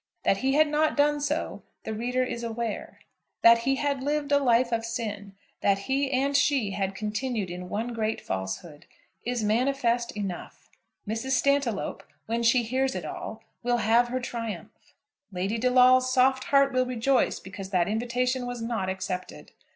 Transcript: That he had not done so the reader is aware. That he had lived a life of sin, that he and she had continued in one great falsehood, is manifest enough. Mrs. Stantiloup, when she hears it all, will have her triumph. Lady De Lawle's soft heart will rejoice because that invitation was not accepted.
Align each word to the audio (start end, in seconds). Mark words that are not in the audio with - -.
That 0.23 0.37
he 0.37 0.53
had 0.55 0.67
not 0.67 0.97
done 0.97 1.21
so 1.21 1.61
the 1.83 1.93
reader 1.93 2.23
is 2.23 2.43
aware. 2.43 3.01
That 3.43 3.59
he 3.59 3.75
had 3.75 4.01
lived 4.01 4.31
a 4.31 4.39
life 4.39 4.71
of 4.71 4.83
sin, 4.83 5.35
that 5.61 5.77
he 5.77 6.09
and 6.11 6.35
she 6.35 6.71
had 6.71 6.95
continued 6.95 7.51
in 7.51 7.69
one 7.69 7.89
great 7.89 8.19
falsehood, 8.19 8.87
is 9.25 9.43
manifest 9.43 10.11
enough. 10.17 10.71
Mrs. 11.07 11.33
Stantiloup, 11.37 12.01
when 12.25 12.41
she 12.41 12.63
hears 12.63 12.95
it 12.95 13.05
all, 13.05 13.43
will 13.61 13.77
have 13.77 14.07
her 14.07 14.19
triumph. 14.19 14.95
Lady 15.31 15.59
De 15.59 15.69
Lawle's 15.69 16.11
soft 16.11 16.45
heart 16.45 16.73
will 16.73 16.87
rejoice 16.87 17.39
because 17.39 17.69
that 17.69 17.87
invitation 17.87 18.47
was 18.47 18.59
not 18.59 18.89
accepted. 18.89 19.51